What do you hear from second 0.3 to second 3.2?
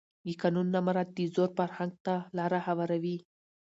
قانون نه مراعت د زور فرهنګ ته لاره هواروي